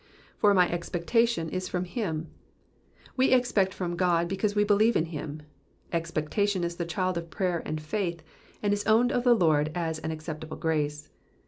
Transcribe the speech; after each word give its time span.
^^For 0.41 0.55
my 0.55 0.67
expectation 0.67 1.47
%$ 1.51 1.69
from 1.69 1.85
him,'*'' 1.85 2.25
We 3.17 3.29
expect 3.29 3.71
from 3.71 3.95
God 3.95 4.27
because 4.27 4.55
we 4.55 4.63
believe 4.63 4.95
in 4.97 5.05
him. 5.05 5.43
Expectation 5.93 6.63
is 6.63 6.77
the 6.77 6.85
child 6.85 7.19
of 7.19 7.29
prayer 7.29 7.61
and 7.67 7.79
faith, 7.79 8.23
and 8.63 8.73
is 8.73 8.83
owned 8.87 9.11
of 9.11 9.23
the 9.23 9.35
Lord 9.35 9.69
as 9.75 9.99
an 9.99 10.09
acceptable 10.09 10.57
grace. 10.57 11.11